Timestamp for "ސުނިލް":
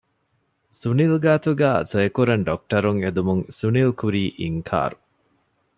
0.79-1.17, 3.59-3.93